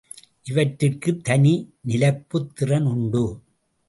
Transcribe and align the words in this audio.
இவற்றிற்குத் 0.43 1.23
தனி 1.23 1.73
நிலைப்புத் 1.81 2.55
திறன் 2.55 2.85
உண்டு. 2.85 3.39